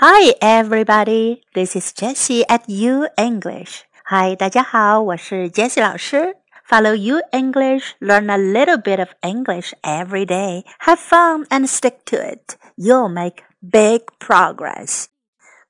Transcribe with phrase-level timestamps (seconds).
[0.00, 1.42] Hi, everybody.
[1.54, 3.82] This is Jessie at U English.
[4.06, 6.36] Hi, 大家好，我是 Jessie 老师。
[6.68, 10.64] Follow U English, learn a little bit of English every day.
[10.86, 12.56] Have fun and stick to it.
[12.76, 15.06] You'll make big progress.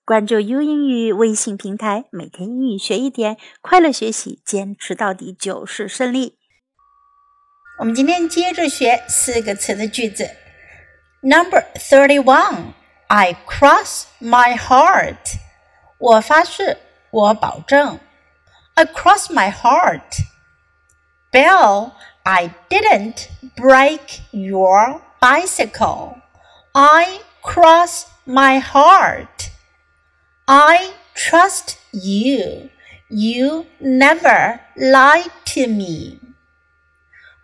[0.05, 6.37] 关注 U 英语微信平台，每天英语学一点，快乐学习，坚持到底就是胜利。
[7.79, 10.29] 我们今天接着学四个词的句子。
[11.23, 12.75] Number thirty-one.
[13.08, 15.38] I cross my heart.
[15.98, 16.78] 我发誓，
[17.12, 18.00] 我保证。
[18.76, 20.24] I cross my heart.
[21.32, 21.92] Bill,
[22.24, 26.22] I didn't break your bicycle.
[26.74, 29.52] I cross my heart.
[30.46, 32.70] I trust you.
[33.10, 36.20] You never lied to me.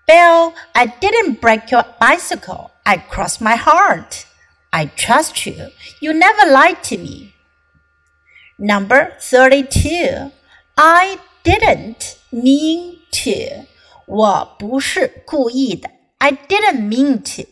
[0.07, 2.71] Bill, I didn't break your bicycle.
[2.85, 4.25] I cross my heart.
[4.73, 5.69] I trust you.
[6.01, 7.33] You never lied to me.
[8.57, 10.31] Number 32.
[10.77, 13.65] I didn't mean to.
[14.05, 15.89] 我不是故意的。
[16.17, 17.47] I didn't mean to.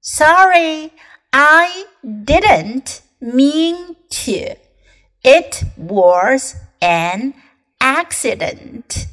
[0.00, 0.92] Sorry,
[1.30, 4.56] I didn't mean to.
[5.22, 7.34] It was an
[7.78, 9.06] accident.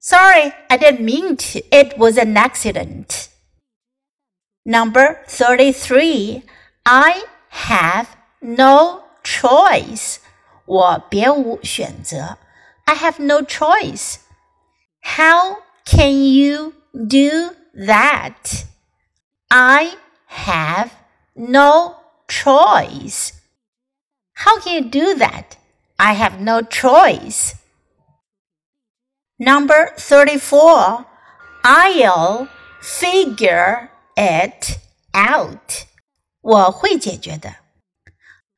[0.00, 1.60] Sorry, I didn't mean to.
[1.70, 3.28] It was an accident.
[4.64, 6.42] Number 33.
[6.86, 8.06] I have
[8.40, 10.18] no choice.
[10.66, 12.38] 我别无选择。
[12.84, 14.16] I have no choice.
[15.02, 18.64] How can you do that?
[19.48, 19.92] I
[20.28, 20.90] have
[21.34, 21.96] no
[22.28, 23.32] choice.
[24.34, 25.56] How can you do that?
[25.96, 27.54] I have no choice.
[29.38, 31.06] Number 34.
[31.64, 32.48] I'll
[32.80, 33.87] figure
[34.18, 34.78] it
[35.12, 35.86] out.
[36.40, 37.56] 我会解决的。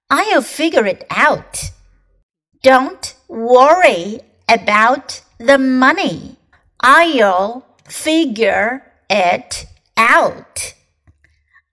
[0.09, 1.73] I'll figure it out.
[2.63, 6.37] Don't worry about the money.
[6.79, 10.75] I'll figure it out.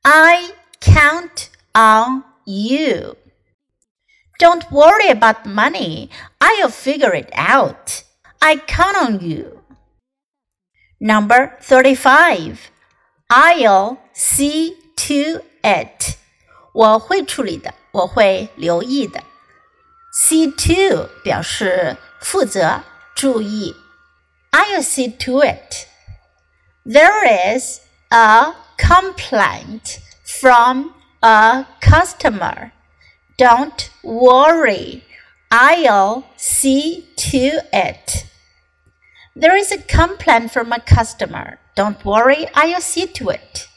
[0.03, 3.15] I count on you.
[4.39, 6.09] Don't worry about money.
[6.41, 8.03] I'll figure it out.
[8.41, 9.61] I count on you.
[10.99, 12.71] Number 35.
[13.27, 16.17] I'll see to it.
[16.73, 19.23] 我会处理的，我会留意的。
[20.13, 22.83] See to 表示负责、
[23.15, 23.75] 注意。
[24.51, 25.87] I'll see to it.
[26.85, 27.79] There is
[28.09, 32.71] a complaint from a customer.
[33.37, 35.01] Don't worry.
[35.49, 38.25] I'll see to it.
[39.35, 41.57] There is a complaint from a customer.
[41.77, 43.67] Don't worry, I'll see to it.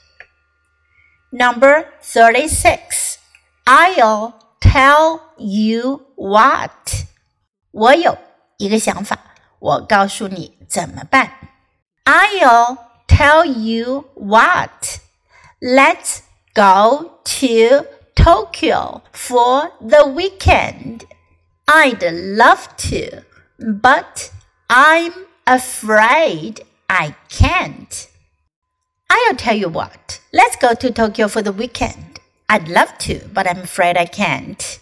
[1.33, 3.19] Number 36.
[3.67, 7.07] I'll tell you what.
[7.73, 8.17] 我有
[8.59, 9.19] 一个想法，
[9.59, 11.33] 我告诉你怎么办。
[12.05, 15.01] I'll tell you what.
[15.61, 16.21] Let's
[16.55, 21.07] go to Tokyo for the weekend.
[21.67, 23.25] I'd love to,
[23.59, 24.31] but
[24.69, 25.13] I'm
[25.45, 28.09] afraid I can't.
[29.11, 32.21] I'll tell you what, let's go to Tokyo for the weekend.
[32.49, 34.79] I'd love to, but I'm afraid I can't.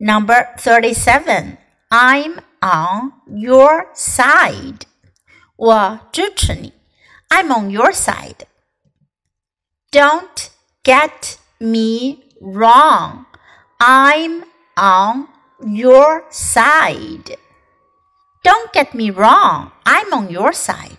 [0.00, 1.58] Number 37.
[1.90, 4.86] I'm on your side.
[5.56, 6.72] 我支持你.
[7.28, 8.46] I'm on your side.
[9.92, 10.50] Don't
[10.82, 13.26] get me wrong.
[13.78, 14.44] I'm
[14.76, 15.28] on
[15.64, 17.36] your side.
[18.42, 19.70] Don't get me wrong.
[19.84, 20.98] I'm on your side.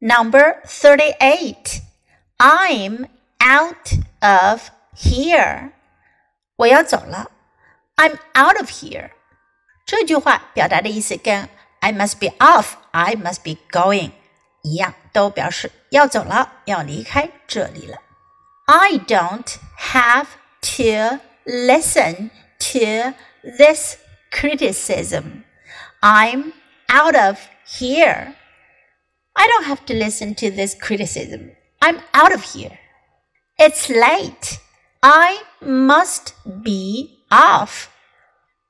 [0.00, 1.80] Number 38.
[2.38, 3.08] I'm
[3.40, 5.72] out of here.
[6.56, 7.30] 我要走了.
[7.96, 9.10] I'm out of here.
[9.86, 11.48] 这句话表达的意思跟
[11.80, 14.12] I must be off, I must be going
[14.62, 17.98] 一样，都表示要走了，要离开这里了。
[18.66, 20.26] I don't have
[20.62, 23.96] to listen to this
[24.30, 25.44] criticism.
[26.00, 26.52] I'm
[26.88, 28.34] out of here.
[29.36, 31.52] I don't have to listen to this criticism.
[31.80, 32.78] I'm out of here.
[33.58, 34.58] It's late.
[35.02, 37.90] I must be off.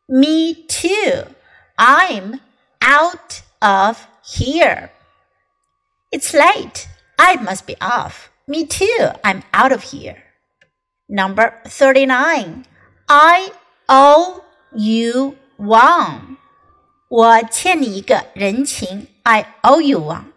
[0.09, 1.25] Me too.
[1.79, 2.41] I'm
[2.81, 4.91] out of here.
[6.11, 6.89] It's late.
[7.19, 8.31] I must be off.
[8.47, 9.09] Me too.
[9.25, 10.23] I'm out of here.
[11.09, 12.65] Number 39.
[13.09, 13.53] I
[13.89, 14.45] owe
[14.75, 16.39] you one.
[17.09, 20.33] 我欠你一个人情，I owe you one.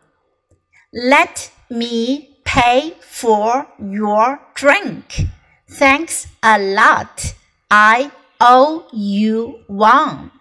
[0.94, 5.28] Let me pay for your drink.
[5.70, 7.34] Thanks a lot.
[7.70, 10.32] I owe you one.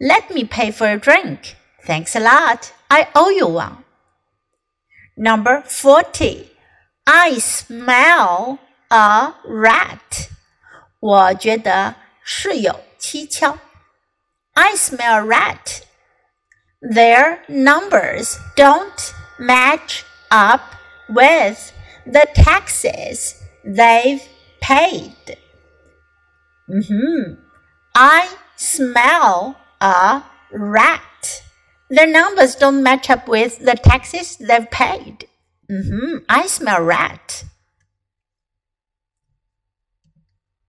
[0.00, 1.56] Let me pay for a drink.
[1.84, 2.72] Thanks a lot.
[2.90, 3.84] I owe you one.
[5.16, 6.50] Number 40.
[7.06, 8.58] I smell
[8.90, 10.30] a rat.
[11.00, 13.58] 我觉得是有蹊跷。
[14.54, 15.82] I smell a rat.
[16.80, 20.75] Their numbers don't match up
[21.09, 21.71] with
[22.05, 24.21] the taxes they've
[24.61, 25.37] paid.
[26.69, 27.33] Mm-hmm.
[27.93, 31.43] I smell a rat.
[31.89, 35.27] Their numbers don't match up with the taxes they've paid.
[35.69, 36.17] Mm-hmm.
[36.29, 37.43] I smell rat.